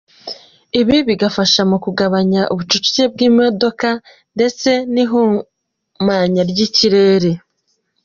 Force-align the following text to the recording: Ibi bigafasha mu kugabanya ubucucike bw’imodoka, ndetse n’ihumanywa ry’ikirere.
Ibi 0.79 0.97
bigafasha 1.07 1.61
mu 1.69 1.77
kugabanya 1.83 2.41
ubucucike 2.53 3.03
bw’imodoka, 3.13 3.87
ndetse 4.35 4.69
n’ihumanywa 4.93 6.43
ry’ikirere. 6.51 7.31